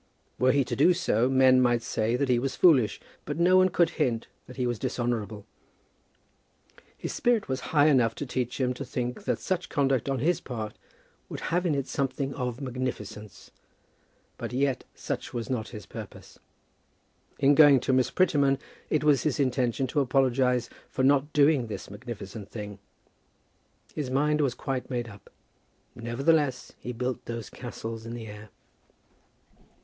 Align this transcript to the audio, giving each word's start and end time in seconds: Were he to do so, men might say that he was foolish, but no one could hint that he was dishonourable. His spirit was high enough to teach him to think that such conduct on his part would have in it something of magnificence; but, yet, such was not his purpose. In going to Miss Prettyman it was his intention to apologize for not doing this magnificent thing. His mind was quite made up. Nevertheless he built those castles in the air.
Were 0.39 0.51
he 0.51 0.63
to 0.63 0.75
do 0.75 0.95
so, 0.95 1.29
men 1.29 1.61
might 1.61 1.83
say 1.83 2.15
that 2.15 2.27
he 2.27 2.39
was 2.39 2.55
foolish, 2.55 2.99
but 3.23 3.37
no 3.37 3.55
one 3.55 3.69
could 3.69 3.91
hint 4.01 4.25
that 4.47 4.57
he 4.57 4.65
was 4.65 4.79
dishonourable. 4.79 5.45
His 6.97 7.13
spirit 7.13 7.47
was 7.47 7.59
high 7.69 7.85
enough 7.85 8.15
to 8.15 8.25
teach 8.25 8.59
him 8.59 8.73
to 8.73 8.83
think 8.83 9.25
that 9.25 9.37
such 9.37 9.69
conduct 9.69 10.09
on 10.09 10.17
his 10.17 10.41
part 10.41 10.75
would 11.29 11.41
have 11.53 11.67
in 11.67 11.75
it 11.75 11.85
something 11.87 12.33
of 12.33 12.59
magnificence; 12.61 13.51
but, 14.39 14.51
yet, 14.53 14.85
such 14.95 15.35
was 15.35 15.51
not 15.51 15.67
his 15.69 15.85
purpose. 15.85 16.39
In 17.37 17.53
going 17.53 17.79
to 17.81 17.93
Miss 17.93 18.09
Prettyman 18.09 18.57
it 18.89 19.03
was 19.03 19.21
his 19.21 19.39
intention 19.39 19.85
to 19.85 19.99
apologize 19.99 20.67
for 20.89 21.03
not 21.03 21.31
doing 21.31 21.67
this 21.67 21.91
magnificent 21.91 22.49
thing. 22.49 22.79
His 23.93 24.09
mind 24.09 24.41
was 24.41 24.55
quite 24.55 24.89
made 24.89 25.09
up. 25.09 25.29
Nevertheless 25.93 26.71
he 26.79 26.91
built 26.91 27.23
those 27.25 27.51
castles 27.51 28.03
in 28.07 28.15
the 28.15 28.25
air. 28.25 28.49